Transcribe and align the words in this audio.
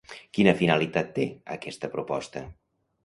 Quina 0.37 0.53
finalitat 0.61 1.11
té 1.19 1.27
aquesta 1.57 1.91
proposta? 1.97 2.47